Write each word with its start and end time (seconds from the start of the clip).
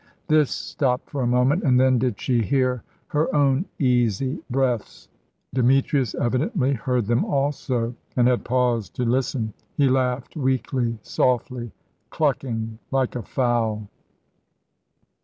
This 0.29 0.49
stopped 0.49 1.11
for 1.11 1.21
a 1.21 1.27
moment, 1.27 1.61
and 1.63 1.79
then 1.79 1.99
did 1.99 2.19
she 2.19 2.41
hear 2.41 2.81
her 3.09 3.31
own 3.35 3.65
easy 3.77 4.39
breaths. 4.49 5.07
Demetrius 5.53 6.15
evidently 6.15 6.73
heard 6.73 7.05
them 7.05 7.23
also, 7.23 7.93
and 8.17 8.27
had 8.27 8.43
paused 8.43 8.95
to 8.95 9.03
listen. 9.05 9.53
He 9.77 9.87
laughed 9.87 10.35
weakly, 10.35 10.97
softly, 11.03 11.71
clucking 12.09 12.79
like 12.89 13.15
a 13.15 13.21
fowl. 13.21 13.89